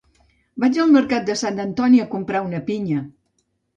[0.61, 3.05] vaig al mercat de Sant Antoni a comprar una pinya